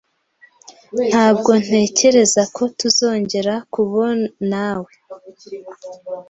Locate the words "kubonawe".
3.73-4.91